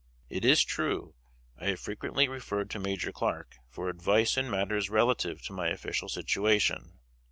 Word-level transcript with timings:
It 0.31 0.43
is 0.43 0.63
true, 0.63 1.13
I 1.59 1.67
have 1.67 1.79
frequently 1.79 2.27
referred 2.27 2.71
to 2.71 2.79
Major 2.79 3.11
Clark 3.11 3.57
for 3.69 3.87
advice 3.87 4.35
in 4.35 4.49
matters 4.49 4.89
relative 4.89 5.43
to 5.43 5.53
my 5.53 5.67
official 5.67 6.09
situation. 6.09 6.97